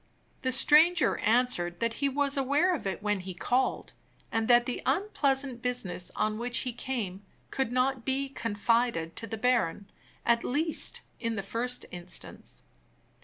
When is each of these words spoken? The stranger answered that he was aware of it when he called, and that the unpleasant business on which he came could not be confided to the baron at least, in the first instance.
The 0.41 0.51
stranger 0.51 1.19
answered 1.19 1.79
that 1.79 1.93
he 2.01 2.09
was 2.09 2.35
aware 2.35 2.73
of 2.73 2.87
it 2.87 3.03
when 3.03 3.19
he 3.19 3.35
called, 3.35 3.93
and 4.31 4.47
that 4.47 4.65
the 4.65 4.81
unpleasant 4.83 5.61
business 5.61 6.09
on 6.15 6.39
which 6.39 6.61
he 6.65 6.73
came 6.73 7.23
could 7.51 7.71
not 7.71 8.03
be 8.03 8.27
confided 8.29 9.15
to 9.17 9.27
the 9.27 9.37
baron 9.37 9.91
at 10.25 10.43
least, 10.43 11.01
in 11.19 11.35
the 11.35 11.43
first 11.43 11.85
instance. 11.91 12.63